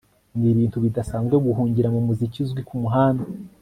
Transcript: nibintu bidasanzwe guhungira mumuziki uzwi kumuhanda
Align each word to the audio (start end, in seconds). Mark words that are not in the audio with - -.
nibintu 0.39 0.77
bidasanzwe 0.85 1.35
guhungira 1.45 1.93
mumuziki 1.95 2.37
uzwi 2.43 2.61
kumuhanda 2.67 3.25